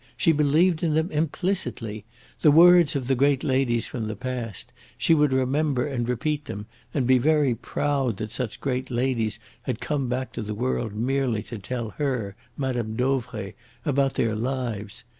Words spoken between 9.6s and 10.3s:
had come